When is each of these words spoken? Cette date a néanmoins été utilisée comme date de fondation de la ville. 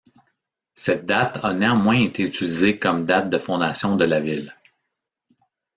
Cette 0.73 1.05
date 1.05 1.37
a 1.43 1.53
néanmoins 1.53 1.93
été 1.99 2.23
utilisée 2.23 2.79
comme 2.79 3.05
date 3.05 3.29
de 3.29 3.37
fondation 3.37 3.97
de 3.97 4.05
la 4.05 4.19
ville. 4.19 4.55